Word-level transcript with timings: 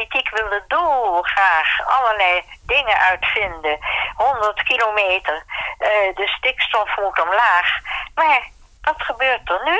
politiek 0.00 0.30
wilde 0.30 0.64
dolgraag 0.68 1.68
allerlei 1.86 2.42
dingen 2.66 2.98
uitvinden. 2.98 3.78
100 4.16 4.62
kilometer, 4.62 5.34
uh, 5.78 5.88
de 6.14 6.28
stikstof 6.38 6.96
moet 6.96 7.22
omlaag. 7.22 7.68
Maar 8.14 8.48
wat 8.80 9.02
gebeurt 9.02 9.50
er 9.50 9.60
nu? 9.64 9.78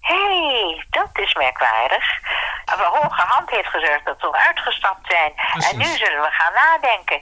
Hé, 0.00 0.14
hey, 0.14 0.84
dat 0.90 1.10
is 1.12 1.34
merkwaardig. 1.34 2.04
De 2.64 2.88
hoge 2.92 3.22
hand 3.26 3.50
heeft 3.50 3.68
gezegd 3.68 4.04
dat 4.04 4.20
we 4.20 4.32
uitgestapt 4.46 5.06
zijn. 5.06 5.32
En 5.70 5.78
nu 5.78 5.84
zullen 5.84 6.20
we 6.20 6.30
gaan 6.30 6.52
nadenken. 6.52 7.20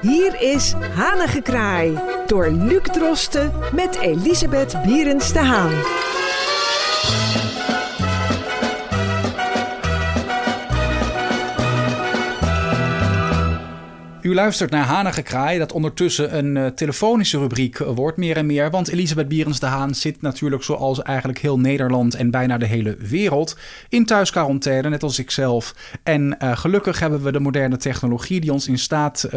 Hier 0.00 0.40
is 0.40 0.74
Hanengekraai 0.96 1.98
door 2.26 2.46
Luc 2.50 2.82
Drosten 2.82 3.64
met 3.72 4.00
Elisabeth 4.00 4.82
Bierens 4.82 5.32
de 5.32 5.44
Haan. 5.44 6.16
U 14.28 14.34
luistert 14.34 14.70
naar 14.70 14.84
Hanengekraai, 14.84 15.58
dat 15.58 15.72
ondertussen 15.72 16.36
een 16.38 16.56
uh, 16.56 16.66
telefonische 16.66 17.38
rubriek 17.38 17.78
wordt, 17.78 18.16
meer 18.16 18.36
en 18.36 18.46
meer. 18.46 18.70
Want 18.70 18.88
Elisabeth 18.88 19.28
Bierens 19.28 19.60
de 19.60 19.66
Haan 19.66 19.94
zit 19.94 20.22
natuurlijk 20.22 20.62
zoals 20.62 21.02
eigenlijk 21.02 21.38
heel 21.38 21.58
Nederland 21.58 22.14
en 22.14 22.30
bijna 22.30 22.58
de 22.58 22.66
hele 22.66 22.96
wereld 22.96 23.56
in 23.88 24.06
thuisquarantaine, 24.06 24.88
net 24.88 25.02
als 25.02 25.18
ikzelf. 25.18 25.74
En 26.02 26.36
uh, 26.42 26.56
gelukkig 26.56 26.98
hebben 27.00 27.22
we 27.22 27.32
de 27.32 27.40
moderne 27.40 27.76
technologie 27.76 28.40
die 28.40 28.52
ons 28.52 28.68
in 28.68 28.78
staat 28.78 29.28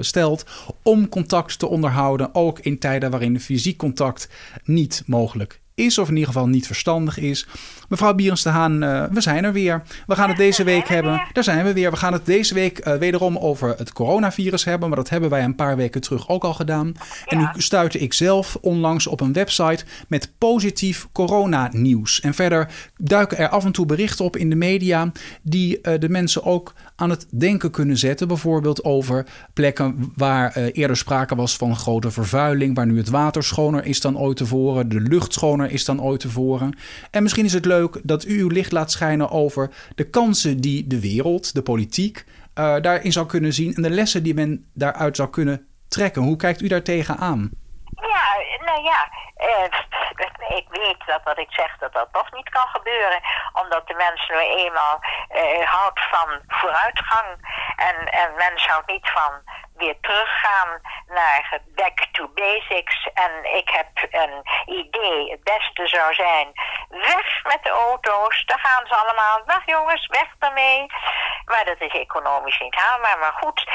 stelt 0.00 0.44
om 0.82 1.08
contact 1.08 1.58
te 1.58 1.66
onderhouden, 1.66 2.34
ook 2.34 2.58
in 2.58 2.78
tijden 2.78 3.10
waarin 3.10 3.40
fysiek 3.40 3.76
contact 3.76 4.28
niet 4.64 5.02
mogelijk 5.06 5.60
is, 5.74 5.98
of 5.98 6.08
in 6.08 6.14
ieder 6.14 6.32
geval 6.32 6.48
niet 6.48 6.66
verstandig 6.66 7.18
is. 7.18 7.46
Mevrouw 7.90 8.14
Bierens 8.14 8.42
de 8.42 8.48
Haan, 8.48 8.82
uh, 8.82 9.04
we 9.10 9.20
zijn 9.20 9.44
er 9.44 9.52
weer. 9.52 9.82
We 10.06 10.14
gaan 10.14 10.28
het 10.28 10.36
deze 10.36 10.64
week 10.64 10.88
hebben. 10.88 11.22
Daar 11.32 11.44
zijn 11.44 11.64
we 11.64 11.72
weer. 11.72 11.90
We 11.90 11.96
gaan 11.96 12.12
het 12.12 12.26
deze 12.26 12.54
week 12.54 12.86
uh, 12.86 12.94
wederom 12.94 13.38
over 13.38 13.74
het 13.76 13.92
coronavirus 13.92 14.64
hebben. 14.64 14.88
Maar 14.88 14.98
dat 14.98 15.08
hebben 15.08 15.30
wij 15.30 15.44
een 15.44 15.54
paar 15.54 15.76
weken 15.76 16.00
terug 16.00 16.28
ook 16.28 16.44
al 16.44 16.54
gedaan. 16.54 16.92
En 17.26 17.38
nu 17.38 17.46
stuitte 17.56 17.98
ik 17.98 18.12
zelf 18.12 18.58
onlangs 18.60 19.06
op 19.06 19.20
een 19.20 19.32
website 19.32 19.84
met 20.08 20.32
positief 20.38 21.08
coronanieuws. 21.12 22.20
En 22.20 22.34
verder 22.34 22.68
duiken 22.96 23.38
er 23.38 23.48
af 23.48 23.64
en 23.64 23.72
toe 23.72 23.86
berichten 23.86 24.24
op 24.24 24.36
in 24.36 24.50
de 24.50 24.56
media 24.56 25.12
die 25.42 25.78
uh, 25.82 25.98
de 25.98 26.08
mensen 26.08 26.44
ook 26.44 26.72
aan 26.96 27.10
het 27.10 27.26
denken 27.30 27.70
kunnen 27.70 27.96
zetten. 27.96 28.28
Bijvoorbeeld 28.28 28.84
over 28.84 29.26
plekken 29.52 30.12
waar 30.16 30.54
eerder 30.54 30.96
sprake 30.96 31.34
was 31.34 31.56
van 31.56 31.76
grote 31.76 32.10
vervuiling. 32.10 32.74
Waar 32.74 32.86
nu 32.86 32.96
het 32.96 33.08
water 33.08 33.42
schoner 33.42 33.84
is 33.84 34.00
dan 34.00 34.18
ooit 34.18 34.36
tevoren. 34.36 34.88
De 34.88 35.00
lucht 35.00 35.32
schoner 35.32 35.70
is 35.70 35.84
dan 35.84 36.02
ooit 36.02 36.20
tevoren. 36.20 36.76
En 37.10 37.22
misschien 37.22 37.44
is 37.44 37.52
het 37.52 37.64
leuk 37.64 37.78
dat 38.02 38.24
u 38.24 38.40
uw 38.40 38.48
licht 38.48 38.72
laat 38.72 38.90
schijnen 38.90 39.30
over 39.30 39.70
de 39.94 40.10
kansen 40.10 40.60
die 40.60 40.86
de 40.86 41.00
wereld, 41.00 41.54
de 41.54 41.62
politiek, 41.62 42.24
uh, 42.54 42.80
daarin 42.80 43.12
zou 43.12 43.26
kunnen 43.26 43.52
zien 43.52 43.74
en 43.74 43.82
de 43.82 43.90
lessen 43.90 44.22
die 44.22 44.34
men 44.34 44.64
daaruit 44.74 45.16
zou 45.16 45.30
kunnen 45.30 45.66
trekken. 45.88 46.22
Hoe 46.22 46.36
kijkt 46.36 46.60
u 46.60 46.68
daar 46.68 46.82
tegenaan? 46.82 47.50
Ja, 47.94 48.24
nou 48.64 48.82
ja, 48.82 49.08
uh, 49.36 49.99
ik 50.48 50.66
weet 50.68 51.06
dat 51.06 51.22
wat 51.24 51.38
ik 51.38 51.52
zeg, 51.52 51.78
dat 51.78 51.92
dat 51.92 52.08
toch 52.12 52.32
niet 52.32 52.48
kan 52.48 52.68
gebeuren. 52.68 53.20
Omdat 53.52 53.86
de 53.86 53.94
mens 53.94 54.28
nu 54.28 54.36
eenmaal 54.36 55.00
uh, 55.34 55.68
houdt 55.68 56.00
van 56.10 56.40
vooruitgang. 56.48 57.28
En, 57.76 57.96
en 58.06 58.34
mens 58.34 58.66
houdt 58.66 58.90
niet 58.90 59.10
van 59.10 59.42
weer 59.74 60.00
teruggaan 60.00 60.80
naar 61.06 61.60
back 61.74 62.06
to 62.12 62.28
basics. 62.28 63.08
En 63.14 63.54
ik 63.56 63.68
heb 63.68 64.08
een 64.10 64.42
idee. 64.66 65.30
Het 65.30 65.44
beste 65.44 65.86
zou 65.86 66.14
zijn, 66.14 66.52
weg 66.88 67.44
met 67.44 67.62
de 67.62 67.70
auto's. 67.70 68.44
Daar 68.46 68.60
gaan 68.60 68.86
ze 68.86 68.96
allemaal. 68.96 69.44
Dag 69.44 69.66
jongens, 69.66 70.06
weg 70.06 70.28
ermee. 70.38 70.86
Maar 71.44 71.64
dat 71.64 71.80
is 71.80 71.92
economisch 71.92 72.58
niet 72.58 72.74
haalbaar. 72.74 73.18
Maar 73.18 73.32
goed, 73.32 73.68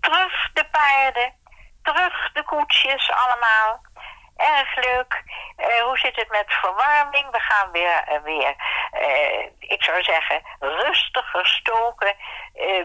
terug 0.00 0.50
de 0.52 0.64
paarden. 0.70 1.36
Terug 1.82 2.32
de 2.32 2.42
koetsjes 2.44 3.10
allemaal 3.12 3.80
erg 4.38 4.76
leuk. 4.76 5.22
Uh, 5.56 5.82
hoe 5.82 5.98
zit 5.98 6.16
het 6.16 6.28
met 6.28 6.44
verwarming? 6.46 7.30
We 7.30 7.40
gaan 7.40 7.70
weer, 7.70 8.04
uh, 8.08 8.22
weer 8.22 8.54
uh, 9.00 9.46
ik 9.58 9.82
zou 9.82 10.02
zeggen, 10.02 10.42
rustiger 10.58 11.46
stoken. 11.46 12.16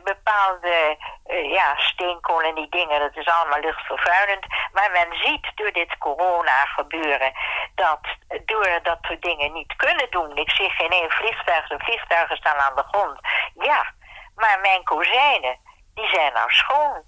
bepaalde 0.03 0.97
ja, 1.27 1.75
steenkool 1.77 2.41
en 2.41 2.55
die 2.55 2.69
dingen, 2.69 2.99
dat 2.99 3.15
is 3.15 3.27
allemaal 3.27 3.59
luchtvervuilend. 3.59 4.45
Maar 4.71 4.91
men 4.91 5.17
ziet 5.17 5.51
door 5.55 5.71
dit 5.71 5.97
corona 5.97 6.65
gebeuren 6.65 7.31
dat 7.75 7.99
doordat 8.45 8.99
we 9.01 9.19
dingen 9.19 9.53
niet 9.53 9.75
kunnen 9.75 10.07
doen. 10.09 10.37
Ik 10.37 10.51
zie 10.51 10.69
geen 10.69 10.89
één 10.89 11.11
vliegtuig, 11.11 11.67
de 11.67 11.79
vliegtuigen 11.79 12.37
staan 12.37 12.57
aan 12.57 12.75
de 12.75 12.83
grond. 12.91 13.19
Ja, 13.53 13.93
maar 14.35 14.59
mijn 14.61 14.83
kozijnen, 14.83 15.57
die 15.93 16.07
zijn 16.07 16.33
nou 16.33 16.51
schoon. 16.51 17.03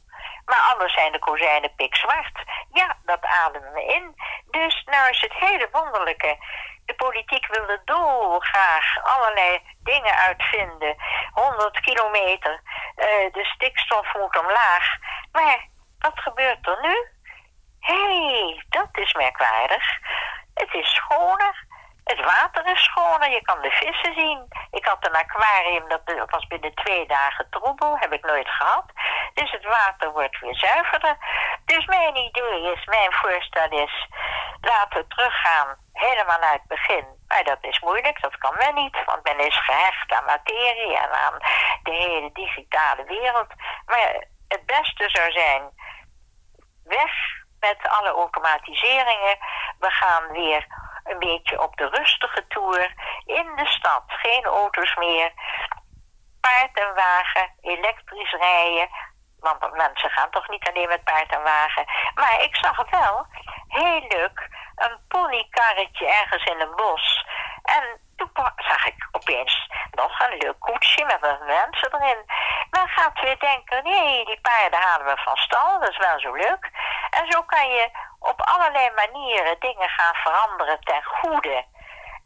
Maar 0.46 0.70
anders 0.72 0.94
zijn 0.94 1.12
de 1.12 1.20
kozijnen 1.20 1.76
pikzwart. 1.76 2.44
Ja, 2.74 2.98
dat 3.06 3.26
ademen 3.26 3.74
we 3.74 3.84
in. 3.86 4.16
Dus 4.52 4.84
nou 4.86 5.10
is 5.10 5.22
het 5.22 5.34
hele 5.34 5.68
wonderlijke. 5.72 6.38
De 6.86 6.96
politiek 6.96 7.48
wilde 7.48 7.82
dolgraag 7.86 9.04
allerlei 9.04 9.62
dingen 9.84 10.16
uitvinden. 10.16 10.96
100 11.32 11.80
kilometer. 11.80 12.62
Uh, 12.96 13.06
de 13.34 13.46
stikstof 13.46 14.14
moet 14.14 14.40
omlaag. 14.40 14.86
Maar 15.32 15.68
wat 16.00 16.20
gebeurt 16.20 16.68
er 16.68 16.78
nu? 16.82 17.14
Hé, 17.80 17.94
hey, 17.94 18.64
dat 18.70 18.90
is 18.92 19.14
merkwaardig. 19.14 19.84
Het 20.54 20.74
is 20.74 20.94
schoner. 20.94 21.66
Het 22.04 22.26
water 22.26 22.72
is 22.72 22.84
schoner, 22.84 23.30
je 23.30 23.42
kan 23.42 23.62
de 23.62 23.70
vissen 23.70 24.14
zien. 24.14 24.48
Ik 24.72 24.86
had 24.86 25.08
een 25.08 25.16
aquarium, 25.16 25.88
dat 25.88 26.30
was 26.30 26.48
binnen 26.48 26.74
twee 26.74 27.08
dagen 27.08 27.48
troebel, 27.50 27.98
heb 27.98 28.14
ik 28.14 28.26
nooit 28.26 28.50
gehad. 28.50 28.86
Dus 29.36 29.52
het 29.52 29.64
water 29.64 30.12
wordt 30.12 30.40
weer 30.40 30.56
zuiverder. 30.56 31.18
Dus 31.66 31.86
mijn 31.86 32.16
idee 32.16 32.74
is, 32.74 32.86
mijn 32.86 33.14
voorstel 33.14 33.70
is, 33.70 34.08
laten 34.62 35.00
we 35.00 35.08
teruggaan 35.08 35.78
helemaal 35.94 36.40
naar 36.40 36.54
het 36.54 36.68
begin. 36.68 37.06
Maar 37.28 37.44
dat 37.44 37.58
is 37.62 37.80
moeilijk, 37.80 38.22
dat 38.22 38.38
kan 38.38 38.56
men 38.58 38.76
niet, 38.76 38.98
want 39.06 39.24
men 39.24 39.40
is 39.40 39.58
gehecht 39.58 40.12
aan 40.12 40.26
materie 40.26 40.98
en 40.98 41.12
aan 41.12 41.38
de 41.84 41.94
hele 41.94 42.30
digitale 42.34 43.04
wereld. 43.04 43.48
Maar 43.86 44.28
het 44.48 44.66
beste 44.66 45.10
zou 45.10 45.32
zijn, 45.32 45.62
weg 46.84 47.14
met 47.60 47.88
alle 47.88 48.10
automatiseringen. 48.10 49.38
We 49.80 49.92
gaan 49.92 50.32
weer 50.32 50.66
een 51.04 51.20
beetje 51.20 51.62
op 51.62 51.78
de 51.78 51.90
rustige 51.90 52.48
toer 52.48 52.94
in 53.26 53.56
de 53.56 53.66
stad. 53.66 54.04
Geen 54.08 54.44
auto's 54.44 54.96
meer. 54.96 55.32
Paard 56.42 56.80
en 56.80 56.94
wagen, 56.96 57.54
elektrisch 57.62 58.32
rijden. 58.32 58.90
Want 59.46 59.74
mensen 59.74 60.10
gaan 60.10 60.30
toch 60.30 60.48
niet 60.50 60.70
alleen 60.70 60.88
met 60.88 61.04
paard 61.04 61.32
en 61.32 61.44
wagen. 61.44 61.86
Maar 62.16 62.42
ik 62.42 62.56
zag 62.56 62.90
wel, 62.90 63.26
heel 63.68 64.06
leuk, 64.08 64.50
een 64.76 64.98
ponykarretje 65.08 66.08
ergens 66.08 66.44
in 66.44 66.60
een 66.60 66.76
bos. 66.76 67.26
En 67.64 68.00
toen 68.16 68.30
zag 68.58 68.86
ik 68.86 69.08
opeens 69.12 69.68
nog 69.92 70.20
een 70.20 70.38
leuk 70.38 70.60
koetsje 70.60 71.06
met 71.06 71.20
wat 71.20 71.40
mensen 71.40 71.94
erin. 71.94 72.26
Dan 72.70 72.88
gaat 72.88 73.20
weer 73.22 73.40
denken, 73.40 73.84
nee, 73.84 74.26
die 74.26 74.42
paarden 74.42 74.80
halen 74.80 75.06
we 75.06 75.22
van 75.24 75.38
stal, 75.38 75.80
dat 75.80 75.90
is 75.90 75.98
wel 75.98 76.20
zo 76.20 76.34
leuk. 76.34 76.70
En 77.10 77.32
zo 77.32 77.42
kan 77.42 77.70
je 77.70 77.90
op 78.20 78.42
allerlei 78.42 78.92
manieren 78.96 79.60
dingen 79.60 79.90
gaan 79.90 80.16
veranderen 80.16 80.80
ten 80.80 81.04
goede. 81.04 81.66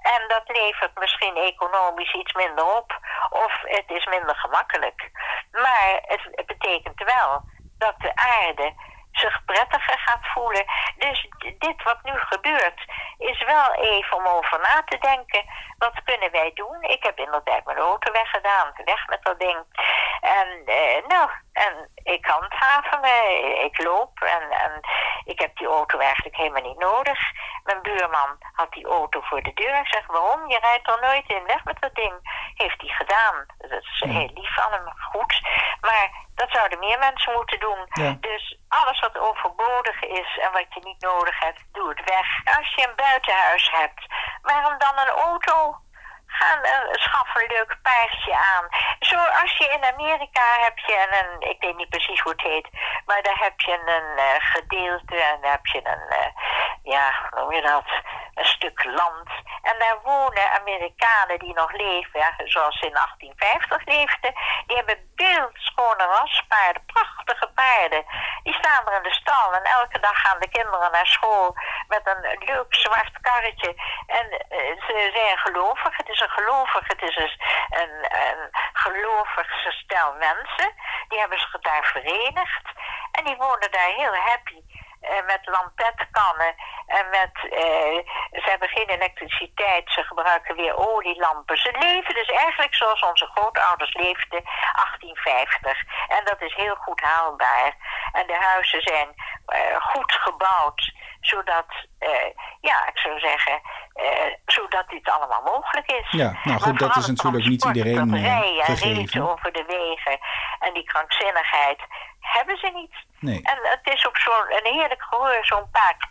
En 0.02 0.28
dat 0.28 0.44
levert 0.46 1.00
misschien 1.00 1.36
economisch 1.36 2.14
iets 2.14 2.34
minder 2.34 2.66
op, 2.78 3.00
of 3.30 3.62
het 3.62 3.86
is 3.88 4.06
minder 4.06 4.36
gemakkelijk. 4.36 5.12
Maar 5.52 6.00
het, 6.02 6.46
betekent 6.46 7.04
wel 7.04 7.42
dat 7.78 7.96
de 7.98 8.16
aarde 8.16 8.74
zich 9.12 9.46
prettiger 9.46 10.00
gaat 10.00 10.28
voelen. 10.34 10.66
Dus 10.98 11.28
dit 11.58 11.84
wat 11.84 12.04
nu 12.04 12.12
gebeurt, 12.16 12.82
is 13.18 13.44
wel 13.44 13.74
even 13.74 14.18
om 14.18 14.26
over 14.26 14.60
na 14.60 14.84
te 14.86 14.98
denken. 14.98 15.46
Wat 15.78 16.04
kunnen 16.04 16.32
wij 16.32 16.52
doen? 16.54 16.82
Ik 16.82 17.04
heb 17.04 17.18
inderdaad 17.20 17.66
mijn 17.66 17.78
auto 17.78 18.12
weggedaan. 18.12 18.72
Weg 18.86 19.08
met 19.08 19.24
dat 19.24 19.40
ding. 19.40 19.58
En 20.22 20.62
eh, 20.66 21.08
nou, 21.08 21.30
en 21.54 21.90
ik 22.04 22.26
handhaven 22.26 23.00
me. 23.00 23.60
Ik 23.64 23.84
loop 23.84 24.20
en, 24.22 24.50
en 24.52 24.80
ik 25.30 25.40
heb 25.40 25.58
die 25.58 25.68
auto 25.68 25.98
eigenlijk 26.00 26.36
helemaal 26.36 26.70
niet 26.70 26.80
nodig. 26.80 27.20
Mijn 27.64 27.82
buurman 27.82 28.32
had 28.54 28.72
die 28.72 28.86
auto 28.86 29.22
voor 29.22 29.42
de 29.42 29.54
deur. 29.54 29.80
Ik 29.80 29.94
zeg, 29.94 30.06
waarom? 30.06 30.50
Je 30.50 30.60
rijdt 30.60 30.88
er 30.88 31.00
nooit 31.02 31.30
in. 31.30 31.44
Weg 31.46 31.64
met 31.64 31.82
dat 31.82 31.96
ding. 31.96 32.16
Heeft 32.54 32.82
hij 32.82 32.90
gedaan. 32.90 33.46
Dat 33.58 33.72
is 33.72 34.04
heel 34.06 34.32
lief 34.34 34.54
van 34.54 34.72
hem. 34.72 34.88
Goed. 35.12 35.34
Maar 35.82 36.10
dat 36.36 36.52
zouden 36.52 36.80
meer 36.80 37.00
mensen 37.00 37.34
moeten 37.34 37.60
doen. 37.60 37.80
Ja. 37.90 38.18
Dus 38.20 38.58
alles 38.68 39.00
wat 39.00 39.18
overbodig 39.18 40.04
is 40.04 40.40
en 40.44 40.52
wat 40.52 40.74
je 40.74 40.80
niet 40.84 41.02
nodig 41.02 41.40
hebt, 41.40 41.62
doe 41.72 41.90
het 41.90 42.04
weg. 42.16 42.28
Als 42.58 42.74
je 42.76 42.88
een 42.88 42.96
buitenhuis 42.96 43.70
hebt, 43.72 44.06
waarom 44.42 44.78
dan 44.78 44.98
een 44.98 45.14
auto? 45.30 45.78
Ga 46.40 46.62
schaf 46.92 47.36
een 47.36 47.48
leuk 47.48 47.78
paardje 47.82 48.36
aan. 48.36 48.68
Zoals 49.00 49.58
je 49.58 49.68
in 49.68 49.84
Amerika 49.94 50.46
heb 50.60 50.78
je 50.78 51.08
een, 51.20 51.50
ik 51.50 51.62
weet 51.62 51.76
niet 51.76 51.90
precies 51.90 52.20
hoe 52.20 52.32
het 52.32 52.42
heet, 52.42 52.68
maar 53.06 53.22
daar 53.22 53.40
heb 53.40 53.60
je 53.60 53.74
een 53.74 54.18
uh, 54.18 54.36
gedeelte 54.40 55.16
en 55.16 55.42
daar 55.42 55.52
heb 55.52 55.66
je 55.66 55.82
een, 55.84 56.06
uh, 56.10 56.32
ja, 56.84 57.30
hoe 57.30 57.40
noem 57.40 57.54
je 57.54 57.62
dat, 57.62 57.90
een 58.36 58.46
stuk 58.46 58.84
land. 58.84 59.30
En 59.62 59.80
daar 59.80 60.02
wonen 60.04 60.52
Amerikanen 60.52 61.40
die 61.40 61.54
nog 61.54 61.72
leven, 61.72 62.34
zoals 62.46 62.80
ze 62.80 62.86
in 62.86 62.94
1850 62.94 63.86
leefden. 63.86 64.34
Die 64.68 64.76
hebben 64.76 65.12
beeldschone 65.16 66.06
raspaarden, 66.06 66.86
prachtige 66.86 67.49
Die 68.44 68.54
staan 68.54 68.88
er 68.88 68.98
in 68.98 69.04
de 69.04 69.14
stal 69.14 69.54
en 69.54 69.64
elke 69.64 70.00
dag 70.00 70.22
gaan 70.22 70.40
de 70.40 70.50
kinderen 70.50 70.92
naar 70.92 71.08
school 71.08 71.56
met 71.88 72.02
een 72.04 72.38
leuk 72.46 72.76
zwart 72.76 73.22
karretje. 73.22 73.76
En 74.08 74.26
uh, 74.32 74.82
ze 74.88 75.12
zijn 75.14 75.38
gelovig. 75.38 75.98
Het 75.98 76.10
is 76.10 76.20
een 76.20 76.30
gelovig, 76.30 76.88
het 76.88 77.02
is 77.02 77.16
een 77.16 77.38
gelovig 78.74 79.48
stel 79.90 80.14
mensen. 80.14 80.74
Die 81.08 81.20
hebben 81.20 81.40
zich 81.40 81.62
daar 81.62 81.86
verenigd. 81.86 82.66
En 83.12 83.24
die 83.26 83.36
wonen 83.36 83.72
daar 83.72 83.94
heel 83.96 84.16
happy. 84.16 84.62
Uh, 85.02 85.26
met 85.26 85.40
lampetkannen 85.44 86.56
en 86.88 87.10
met, 87.10 87.32
ze 88.32 88.48
hebben 88.50 88.70
geen 88.70 88.90
elektriciteit, 88.90 89.92
ze 89.92 90.04
gebruiken 90.04 90.56
weer 90.56 90.76
olielampen. 90.76 91.58
Ze 91.58 91.76
leven 91.80 92.14
dus 92.14 92.28
eigenlijk 92.28 92.76
zoals 92.76 93.02
onze 93.02 93.30
grootouders 93.34 93.94
leefden 93.94 94.42
1850. 94.44 95.84
En 96.08 96.26
dat 96.26 96.42
is 96.42 96.56
heel 96.56 96.76
goed 96.76 97.02
haalbaar. 97.02 97.76
En 98.12 98.28
de 98.28 98.38
huizen 98.40 98.82
zijn 98.82 99.08
uh, 99.16 99.82
goed 99.82 100.12
gebouwd, 100.12 100.94
zodat, 101.22 101.66
ja, 102.62 102.88
ik 102.88 102.98
zou 102.98 103.20
zeggen, 103.20 103.62
zodat 104.46 104.90
dit 104.90 105.10
allemaal 105.10 105.42
mogelijk 105.42 105.92
is. 105.92 106.12
Ja, 106.12 106.40
nou 106.44 106.60
goed, 106.60 106.80
dat 106.80 106.96
is 106.96 107.08
natuurlijk 107.08 107.46
niet 107.46 107.66
iedereen 107.66 108.14
uh, 108.14 108.24
rijden 108.24 109.08
en 109.12 109.22
over 109.22 109.52
de 109.52 109.64
wegen 109.68 110.20
en 110.60 110.74
die 110.74 110.84
krankzinnigheid 110.84 111.80
hebben 112.40 112.58
ze 112.58 112.70
niet. 112.74 112.96
Nee. 113.20 113.42
En 113.44 113.58
het 113.62 113.94
is 113.94 114.08
ook 114.08 114.18
zo'n 114.18 114.74
heerlijk 114.74 115.04
gehoor, 115.10 115.46
zo'n 115.46 115.70
paard. 115.72 116.02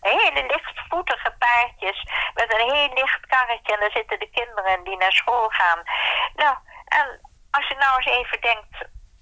Hele 0.00 0.46
lichtvoetige 0.46 1.34
paardjes 1.38 1.98
met 2.34 2.52
een 2.52 2.70
heel 2.70 2.90
licht 2.94 3.26
karretje. 3.26 3.72
En 3.72 3.80
daar 3.80 3.90
zitten 3.90 4.18
de 4.18 4.30
kinderen 4.30 4.84
die 4.84 4.96
naar 4.96 5.12
school 5.12 5.48
gaan. 5.48 5.80
Nou, 6.34 6.56
en 6.84 7.20
als 7.50 7.68
je 7.68 7.74
nou 7.74 7.96
eens 7.96 8.16
even 8.18 8.40
denkt, 8.40 8.78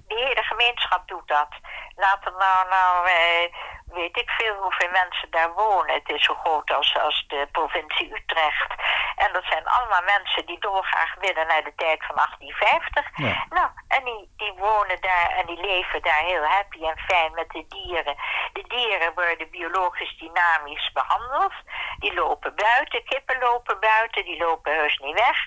de 0.08 0.14
hele 0.14 0.43
gemeenschap 0.43 1.08
doet 1.08 1.29
dat. 1.29 1.49
Laat 1.96 2.25
er 2.25 2.32
nou, 2.32 2.69
nou 2.69 3.06
eh, 3.06 3.55
weet 3.92 4.16
ik 4.16 4.30
veel 4.30 4.54
hoeveel 4.54 4.90
mensen 4.90 5.30
daar 5.30 5.52
wonen. 5.52 5.94
Het 5.94 6.08
is 6.08 6.24
zo 6.24 6.34
groot 6.34 6.70
als, 6.72 6.98
als 6.98 7.24
de 7.28 7.48
provincie 7.52 8.14
Utrecht. 8.14 8.70
En 9.16 9.32
dat 9.32 9.44
zijn 9.44 9.66
allemaal 9.66 10.02
mensen 10.02 10.46
die 10.46 10.58
dolgraag 10.60 11.14
willen 11.20 11.46
naar 11.46 11.64
de 11.64 11.72
tijd 11.76 12.06
van 12.06 12.16
1850. 12.16 13.10
Ja. 13.14 13.46
Nou, 13.50 13.68
en 13.88 14.04
die, 14.04 14.32
die 14.36 14.52
wonen 14.52 15.00
daar 15.00 15.28
en 15.38 15.46
die 15.46 15.60
leven 15.60 16.02
daar 16.02 16.24
heel 16.24 16.44
happy 16.44 16.84
en 16.84 16.98
fijn 16.98 17.32
met 17.34 17.50
de 17.50 17.64
dieren. 17.68 18.16
De 18.52 18.64
dieren 18.68 19.14
worden 19.14 19.50
biologisch 19.50 20.16
dynamisch 20.18 20.90
behandeld. 20.92 21.54
Die 21.98 22.14
lopen 22.14 22.54
buiten, 22.54 23.04
kippen 23.04 23.38
lopen 23.38 23.80
buiten, 23.80 24.24
die 24.24 24.38
lopen 24.38 24.72
heus 24.72 24.98
niet 24.98 25.18
weg. 25.18 25.38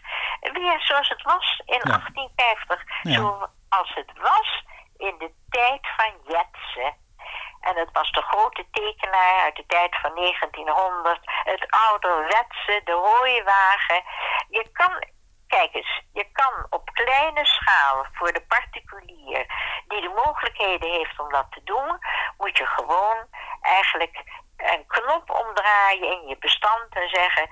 Weer 0.53 0.80
zoals 0.81 1.09
het 1.09 1.21
was 1.21 1.62
in 1.65 1.81
Ja. 1.83 2.00
1850. 2.00 2.83
Ja. 3.01 3.13
Zoals 3.13 3.94
het 3.94 4.12
was 4.21 4.63
in 4.97 5.15
de 5.18 5.31
tijd 5.50 5.88
van 5.97 6.13
Jetsen. 6.27 7.03
En 7.68 7.76
het 7.78 7.90
was 7.92 8.12
de 8.12 8.22
grote 8.22 8.66
tekenaar 8.72 9.44
uit 9.44 9.56
de 9.56 9.66
tijd 9.68 9.96
van 10.02 10.16
1900. 10.16 11.20
Het 11.24 11.66
ouderwetse, 11.70 12.82
de 12.84 12.92
hooiwagen. 12.92 14.04
Je 14.50 14.70
kan, 14.74 15.04
kijk 15.48 15.74
eens, 15.74 16.02
je 16.14 16.26
kan 16.32 16.66
op 16.70 16.90
kleine 16.94 17.46
schaal 17.46 18.06
voor 18.14 18.34
de 18.34 18.46
particulier 18.48 19.46
die 19.88 20.02
de 20.02 20.22
mogelijkheden 20.26 20.90
heeft 20.92 21.20
om 21.20 21.30
dat 21.30 21.52
te 21.52 21.62
doen, 21.64 22.00
moet 22.38 22.58
je 22.58 22.66
gewoon 22.66 23.18
eigenlijk 23.62 24.24
een 24.58 24.86
knop 24.88 25.30
omdraaien 25.30 26.12
in 26.12 26.28
je 26.28 26.38
bestand 26.40 26.96
en 26.96 27.10
zeggen: 27.10 27.50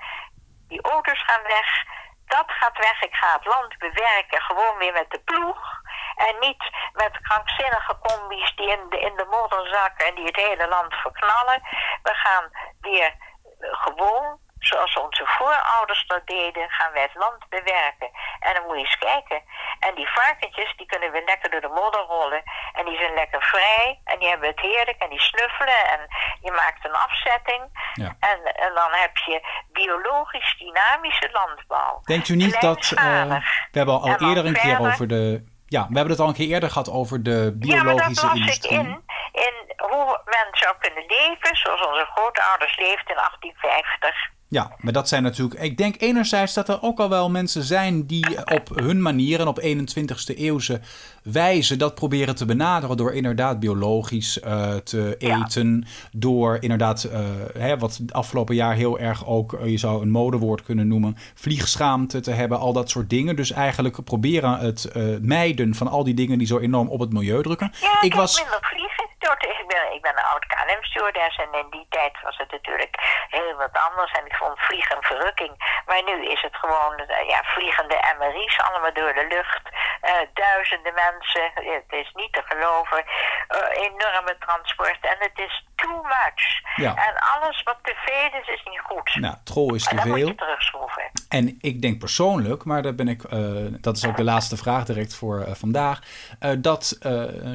die 0.68 0.82
auto's 0.82 1.22
gaan 1.24 1.42
weg. 1.42 1.84
Dat 2.26 2.44
gaat 2.46 2.78
weg. 2.78 3.02
Ik 3.02 3.14
ga 3.14 3.32
het 3.32 3.46
land 3.46 3.78
bewerken 3.78 4.42
gewoon 4.42 4.78
weer 4.78 4.92
met 4.92 5.10
de 5.10 5.18
ploeg. 5.18 5.82
En 6.16 6.34
niet 6.40 6.62
met 6.92 7.20
krankzinnige 7.22 7.98
combi's 7.98 8.56
die 8.56 8.68
in 8.68 8.86
de, 8.88 8.98
in 9.00 9.16
de 9.16 9.26
modder 9.30 9.66
zakken 9.68 10.06
en 10.06 10.14
die 10.14 10.24
het 10.24 10.36
hele 10.36 10.68
land 10.68 10.94
verknallen. 10.94 11.62
We 12.02 12.14
gaan 12.14 12.50
weer 12.80 13.06
eh, 13.06 13.68
gewoon, 13.70 14.38
zoals 14.58 14.96
onze 14.96 15.26
voorouders 15.26 16.06
dat 16.06 16.26
deden, 16.26 16.70
gaan 16.70 16.92
wij 16.92 17.02
het 17.02 17.14
land 17.14 17.48
bewerken. 17.48 18.10
En 18.40 18.54
dan 18.54 18.62
moet 18.66 18.74
je 18.74 18.80
eens 18.80 18.98
kijken. 18.98 19.42
En 19.78 19.94
die 19.94 20.08
varkentjes, 20.08 20.76
die 20.76 20.86
kunnen 20.86 21.12
we 21.12 21.22
lekker 21.24 21.50
door 21.50 21.60
de 21.60 21.68
modder 21.68 22.00
rollen. 22.00 22.42
En 22.72 22.84
die 22.84 22.96
zijn 22.96 23.14
lekker 23.14 23.42
vrij. 23.42 24.00
En 24.04 24.18
die 24.18 24.28
hebben 24.28 24.48
het 24.48 24.60
heerlijk. 24.60 25.02
En 25.02 25.10
die 25.10 25.20
snuffelen. 25.20 25.84
En 25.92 26.00
je 26.40 26.50
maakt 26.50 26.84
een 26.84 26.94
afzetting. 26.94 27.62
Ja. 27.94 28.16
En, 28.20 28.54
en 28.54 28.74
dan 28.74 28.92
heb 28.92 29.16
je 29.16 29.64
biologisch 29.72 30.54
dynamische 30.58 31.28
landbouw. 31.32 32.00
Denkt 32.02 32.28
u 32.28 32.36
niet 32.36 32.60
dat... 32.60 32.92
eh, 32.94 33.24
we 33.70 33.78
hebben 33.78 34.00
al 34.00 34.06
En 34.06 34.28
eerder 34.28 34.46
een 34.46 34.52
keer 34.52 34.80
over 34.80 35.08
de... 35.08 35.52
Ja, 35.66 35.80
we 35.88 35.94
hebben 35.94 36.12
het 36.12 36.20
al 36.20 36.28
een 36.28 36.34
keer 36.34 36.48
eerder 36.48 36.70
gehad 36.70 36.90
over 36.90 37.22
de 37.22 37.56
Ja, 37.60 37.82
biologische 37.82 38.26
ik 38.26 38.32
industrie. 38.34 38.78
in, 38.78 38.86
in 39.32 39.54
hoe 39.76 40.20
men 40.24 40.46
zou 40.50 40.74
kunnen 40.78 41.04
leven 41.06 41.56
zoals 41.56 41.86
onze 41.86 42.06
grootouders 42.14 42.76
leefden 42.78 43.08
in 43.08 43.20
1850. 43.22 44.32
Ja, 44.48 44.72
maar 44.78 44.92
dat 44.92 45.08
zijn 45.08 45.22
natuurlijk. 45.22 45.60
Ik 45.60 45.76
denk 45.76 45.94
enerzijds 45.98 46.54
dat 46.54 46.68
er 46.68 46.82
ook 46.82 46.98
al 47.00 47.08
wel 47.08 47.30
mensen 47.30 47.62
zijn 47.62 48.06
die 48.06 48.26
op 48.54 48.70
hun 48.74 49.02
manier 49.02 49.40
en 49.40 49.46
op 49.46 49.60
21ste 49.62 50.36
eeuwse 50.36 50.80
wijze 51.22 51.76
dat 51.76 51.94
proberen 51.94 52.34
te 52.34 52.44
benaderen 52.44 52.96
door 52.96 53.12
inderdaad 53.12 53.60
biologisch 53.60 54.40
eh, 54.40 54.74
te 54.74 55.14
Ja. 55.18 55.42
eten. 55.44 55.84
Door 56.12 56.56
inderdaad, 56.60 57.04
eh, 57.04 57.20
hè, 57.58 57.78
wat 57.78 58.00
afgelopen 58.10 58.54
jaar 58.54 58.74
heel 58.74 58.98
erg 58.98 59.26
ook, 59.26 59.52
eh, 59.52 59.66
je 59.70 59.78
zou 59.78 60.02
een 60.02 60.10
modewoord 60.10 60.62
kunnen 60.62 60.88
noemen, 60.88 61.16
vliegschaamte 61.34 62.20
te 62.20 62.30
hebben, 62.30 62.58
al 62.58 62.72
dat 62.72 62.90
soort 62.90 63.10
dingen. 63.10 63.36
Dus 63.36 63.50
eigenlijk 63.52 64.04
proberen 64.04 64.58
het 64.58 64.90
mijden 65.20 65.74
van 65.74 65.88
al 65.88 66.04
die 66.04 66.14
dingen 66.14 66.38
die 66.38 66.46
zo 66.46 66.58
enorm 66.58 66.88
op 66.88 67.00
het 67.00 67.12
milieu 67.12 67.42
drukken. 67.42 67.72
Ja, 67.80 68.02
ik 68.02 68.14
was. 68.14 68.40
minder 68.40 68.58
vliegen. 68.62 68.92
Door 69.18 69.36
te- 69.38 69.52
Ik 69.94 70.02
ben, 70.02 70.18
een 70.18 70.30
oud 70.32 70.46
KLM-stewardess 70.46 71.36
en 71.36 71.52
in 71.52 71.70
die 71.70 71.86
tijd 71.88 72.14
was 72.22 72.36
het 72.36 72.50
natuurlijk 72.50 72.94
heel 73.28 73.54
wat 73.54 73.76
anders. 73.88 74.12
En 74.12 74.26
ik 74.26 74.34
vond 74.34 74.58
vliegen 74.58 74.96
een 74.96 75.02
verrukking. 75.02 75.82
Maar 75.86 76.02
nu 76.04 76.26
is 76.26 76.42
het 76.42 76.56
gewoon 76.56 76.94
eh, 76.96 77.28
ja, 77.28 77.40
vliegende 77.44 78.14
MRI's, 78.18 78.60
allemaal 78.60 78.92
door 78.92 79.14
de 79.14 79.26
lucht. 79.26 79.62
Eh, 80.00 80.12
duizenden 80.34 80.94
mensen, 80.94 81.50
het 81.54 81.92
is 82.02 82.10
niet 82.14 82.32
te 82.32 82.42
geloven. 82.44 83.04
Eh, 83.48 83.82
enorme 83.86 84.36
transport 84.38 84.98
en 85.00 85.16
het 85.18 85.38
is 85.38 85.64
too 85.74 86.02
much. 86.02 86.44
Ja. 86.76 86.94
En 86.94 87.14
alles 87.34 87.62
wat 87.62 87.78
te 87.82 87.94
veel 88.04 88.40
is, 88.40 88.48
is 88.48 88.62
niet 88.64 88.80
goed. 88.80 89.14
Nou, 89.14 89.34
trol 89.44 89.74
is 89.74 89.84
te 89.84 89.90
en 89.90 89.96
dan 89.96 90.08
moet 90.08 90.18
veel. 90.18 90.34
En 91.34 91.56
ik 91.60 91.82
denk 91.82 91.98
persoonlijk, 91.98 92.64
maar 92.64 92.82
daar 92.82 92.94
ben 92.94 93.08
ik, 93.08 93.24
eh, 93.24 93.40
dat 93.80 93.96
is 93.96 94.04
ook 94.04 94.16
de 94.16 94.24
laatste 94.24 94.56
vraag 94.56 94.84
direct 94.84 95.14
voor 95.14 95.40
eh, 95.40 95.54
vandaag, 95.54 96.02
eh, 96.38 96.50
dat 96.58 96.98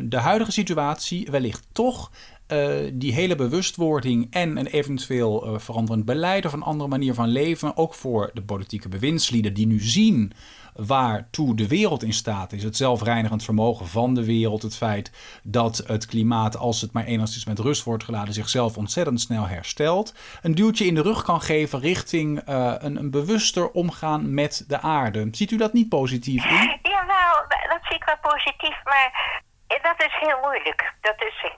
de 0.04 0.18
huidige 0.18 0.52
situatie 0.52 1.28
wellicht 1.32 1.68
toch 1.72 2.12
eh, 2.50 2.92
die 2.94 3.14
hele 3.14 3.36
bewustwording 3.36 4.28
en 4.30 4.58
een 4.58 4.68
eventueel 4.68 5.46
eh, 5.46 5.60
veranderend 5.60 6.06
beleid 6.06 6.46
of 6.46 6.54
een 6.54 6.64
andere 6.64 6.90
manier 6.90 7.14
van 7.14 7.28
leven, 7.28 7.78
ook 7.78 7.94
voor 7.94 8.30
de 8.34 8.42
politieke 8.42 8.90
bewindslieden 8.90 9.54
die 9.54 9.68
nu 9.68 9.80
zien 9.80 10.34
waartoe 10.74 11.56
de 11.56 11.68
wereld 11.68 12.04
in 12.04 12.14
staat 12.14 12.52
is. 12.52 12.64
Het 12.64 12.78
zelfreinigend 12.78 13.44
vermogen 13.44 13.88
van 13.88 14.14
de 14.14 14.26
wereld. 14.26 14.62
Het 14.62 14.78
feit 14.78 15.12
dat 15.44 15.84
het 15.88 16.06
klimaat, 16.06 16.58
als 16.58 16.82
het 16.82 16.94
maar 16.94 17.04
enigszins 17.04 17.46
met 17.46 17.60
rust 17.60 17.84
wordt 17.84 18.04
geladen, 18.04 18.34
zichzelf 18.34 18.78
ontzettend 18.78 19.22
snel 19.22 19.48
herstelt. 19.48 20.14
Een 20.42 20.56
duwtje 20.56 20.86
in 20.86 20.96
de 20.96 21.02
rug 21.02 21.24
kan 21.24 21.42
geven 21.42 21.80
richting 21.80 22.40
eh, 22.40 22.74
een, 22.78 22.96
een 22.96 23.12
bewuster 23.12 23.72
omgaan 23.72 24.34
met 24.34 24.64
de 24.68 24.82
aarde. 24.82 25.28
Ziet 25.32 25.52
u 25.52 25.58
dat 25.58 25.74
niet 25.74 25.90
positief 25.90 26.46
in? 26.46 26.80
Jawel, 26.82 27.48
dat 27.48 27.80
zie 27.82 27.96
ik 27.96 28.04
wel 28.04 28.32
positief, 28.32 28.84
maar 28.84 29.42
dat 29.68 30.08
is 30.08 30.18
heel 30.20 30.38
moeilijk. 30.42 30.94
Dat 31.02 31.16
is 31.18 31.52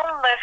bijzonder 0.00 0.38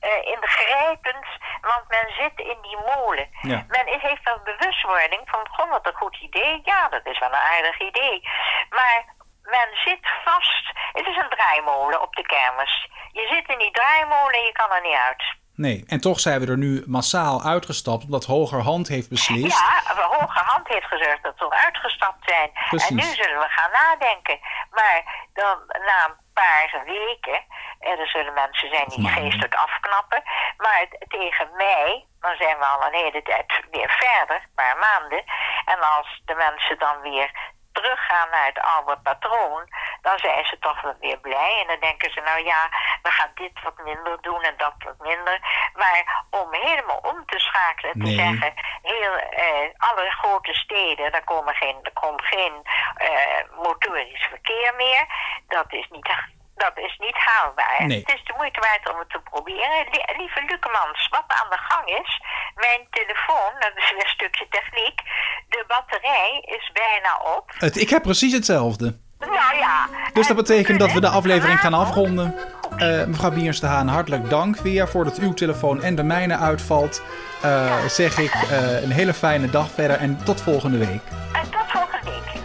eh, 0.00 0.32
ingrijpend, 0.34 1.26
want 1.60 1.84
men 1.88 2.06
zit 2.20 2.46
in 2.46 2.58
die 2.62 2.78
molen. 2.94 3.28
Ja. 3.40 3.64
Men 3.68 3.86
is, 3.86 4.02
heeft 4.02 4.24
wel 4.24 4.40
bewustwording 4.44 5.22
van, 5.24 5.48
goh, 5.50 5.70
wat 5.70 5.86
een 5.86 6.02
goed 6.02 6.16
idee. 6.20 6.60
Ja, 6.64 6.88
dat 6.88 7.06
is 7.06 7.18
wel 7.18 7.28
een 7.28 7.48
aardig 7.54 7.80
idee. 7.80 8.28
Maar 8.70 9.04
men 9.42 9.68
zit 9.84 10.04
vast. 10.24 10.64
Het 10.92 11.06
is 11.06 11.16
een 11.16 11.34
draaimolen 11.36 12.02
op 12.02 12.14
de 12.14 12.26
kermis. 12.26 12.88
Je 13.12 13.26
zit 13.26 13.48
in 13.48 13.58
die 13.58 13.70
draaimolen 13.70 14.34
en 14.34 14.44
je 14.44 14.52
kan 14.52 14.70
er 14.70 14.82
niet 14.82 15.00
uit. 15.08 15.40
Nee, 15.54 15.84
en 15.86 16.00
toch 16.00 16.20
zijn 16.20 16.40
we 16.40 16.46
er 16.46 16.58
nu 16.58 16.82
massaal 16.86 17.42
uitgestapt 17.42 18.04
omdat 18.04 18.24
Hogerhand 18.24 18.88
heeft 18.88 19.08
beslist. 19.08 19.58
Ja, 19.58 19.91
hoge 20.22 20.42
hand 20.44 20.68
heeft 20.68 20.86
gezorgd 20.86 21.22
dat 21.22 21.38
we 21.38 21.50
uitgestapt 21.50 22.30
zijn. 22.30 22.50
Precies. 22.68 22.88
En 22.88 22.94
nu 22.94 23.02
zullen 23.02 23.38
we 23.38 23.48
gaan 23.48 23.70
nadenken. 23.70 24.38
Maar 24.70 25.28
dan 25.32 25.58
na 25.66 25.98
een 26.08 26.16
paar 26.34 26.82
weken, 26.84 27.44
en 27.80 27.98
er 27.98 28.08
zullen 28.08 28.34
mensen 28.34 28.68
zijn 28.68 28.88
die 28.88 29.08
geestelijk 29.08 29.54
afknappen. 29.54 30.22
Maar 30.56 30.86
tegen 31.08 31.48
mei, 31.56 32.06
dan 32.20 32.36
zijn 32.36 32.58
we 32.58 32.64
al 32.64 32.86
een 32.86 33.00
hele 33.04 33.22
tijd 33.22 33.64
weer 33.70 33.90
verder, 33.90 34.36
een 34.36 34.54
paar 34.54 34.76
maanden. 34.76 35.24
En 35.64 35.80
als 35.80 36.20
de 36.24 36.34
mensen 36.34 36.78
dan 36.78 37.00
weer 37.00 37.30
teruggaan 37.72 38.30
naar 38.30 38.46
het 38.46 38.60
oude 38.60 38.96
patroon, 39.02 39.68
dan 40.02 40.18
zijn 40.18 40.44
ze 40.44 40.58
toch 40.58 40.80
wel 40.80 40.96
weer 41.00 41.18
blij. 41.18 41.58
En 41.60 41.66
dan 41.66 41.80
denken 41.80 42.12
ze, 42.12 42.20
nou 42.20 42.44
ja, 42.44 42.68
we 43.02 43.10
gaan 43.10 43.30
dit 43.34 43.62
wat 43.62 43.84
minder 43.84 44.18
doen 44.20 44.42
en 44.42 44.54
dat 44.56 44.74
wat 44.78 44.98
minder. 44.98 45.38
Maar 45.74 46.24
om 46.30 46.48
helemaal 46.54 47.00
om 47.02 47.26
te 47.26 47.38
schakelen, 47.38 48.00
te 48.04 48.10
zeggen, 48.10 48.52
heel, 48.82 49.14
eh, 49.16 49.68
alle 49.76 50.10
grote 50.10 50.54
steden, 50.54 51.12
daar, 51.12 51.24
komen 51.24 51.54
geen, 51.54 51.76
er 51.82 51.92
komt 51.92 52.24
geen 52.24 52.52
eh, 52.94 53.62
motorisch 53.62 54.26
verkeer 54.30 54.74
meer. 54.76 55.06
Dat 55.48 55.72
is 55.72 55.88
niet 55.90 56.30
dat 56.54 56.78
is 56.78 56.96
niet 56.98 57.16
haalbaar. 57.16 57.86
Nee. 57.86 57.98
Het 57.98 58.14
is 58.14 58.24
de 58.24 58.34
moeite 58.36 58.60
waard 58.60 58.92
om 58.92 58.98
het 58.98 59.10
te 59.10 59.20
proberen. 59.20 59.88
Lie- 59.90 60.16
lieve 60.16 60.42
Lukemans, 60.48 61.08
wat 61.08 61.24
aan 61.26 61.50
de 61.50 61.58
gang 61.58 61.86
is, 61.88 62.20
mijn 62.54 62.86
telefoon, 62.90 63.52
dat 63.58 63.72
is 63.76 63.90
weer 63.90 64.02
een 64.02 64.08
stukje 64.08 64.46
techniek, 64.48 65.00
de 65.48 65.64
batterij 65.66 66.38
is 66.40 66.70
bijna 66.72 67.16
op. 67.36 67.50
Het, 67.58 67.76
ik 67.76 67.90
heb 67.90 68.02
precies 68.02 68.32
hetzelfde. 68.32 69.00
Nou 69.26 69.56
ja. 69.60 69.88
Dus 70.12 70.26
dat 70.26 70.36
en 70.36 70.42
betekent 70.42 70.78
dat 70.78 70.92
we 70.92 71.00
de 71.00 71.08
aflevering 71.08 71.60
gaan 71.60 71.70
vanavond- 71.72 71.88
afronden. 71.88 72.34
Eh, 72.76 73.04
mevrouw 73.04 73.30
Biers 73.30 73.60
de 73.60 73.66
Haan, 73.66 73.88
hartelijk 73.88 74.30
dank 74.30 74.56
weer 74.58 74.88
voordat 74.88 75.18
uw 75.18 75.34
telefoon 75.34 75.82
en 75.82 75.94
de 75.94 76.02
mijne 76.02 76.36
uitvalt. 76.36 77.02
Eh, 77.42 77.72
zeg 77.88 78.18
ik 78.18 78.32
eh, 78.50 78.82
een 78.82 78.90
hele 78.90 79.14
fijne 79.14 79.50
dag 79.50 79.66
verder 79.74 79.96
en 79.96 80.18
tot 80.24 80.40
volgende 80.40 80.78
week. 80.78 81.00
En 81.32 81.50
tot 81.50 81.60
volgende 81.68 81.98
week, 82.04 82.34
Luc. 82.34 82.42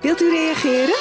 Wilt 0.00 0.22
u 0.22 0.30
reageren? 0.30 0.94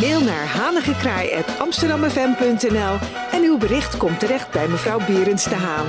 Mail 0.00 0.20
naar 0.20 0.46
hanigekraai.amsterdamfm.nl 0.46 2.98
en 3.32 3.42
uw 3.42 3.58
bericht 3.58 3.96
komt 3.96 4.18
terecht 4.20 4.50
bij 4.50 4.68
mevrouw 4.68 4.98
Berends 5.06 5.44
de 5.44 5.54
Haan. 5.54 5.86